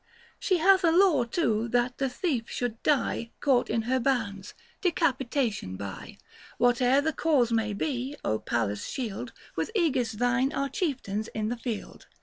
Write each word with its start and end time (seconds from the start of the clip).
She 0.39 0.57
hath 0.57 0.83
a 0.83 0.89
law 0.91 1.25
too 1.25 1.67
that 1.67 1.99
the 1.99 2.09
thief 2.09 2.49
should 2.49 2.81
die 2.81 3.29
Caught 3.39 3.69
in 3.69 3.81
her 3.83 3.99
bounds— 3.99 4.55
decapitation 4.81 5.75
by. 5.77 6.17
Whate'er 6.57 7.01
the 7.01 7.13
cause 7.13 7.51
may 7.51 7.73
be, 7.73 8.15
Pallas 8.47 8.87
shield 8.87 9.31
905 9.55 9.57
With 9.57 9.71
iEgis 9.75 10.13
thine 10.13 10.53
our 10.53 10.69
chieftains 10.69 11.27
in 11.35 11.49
the 11.49 11.57
field. 11.57 12.07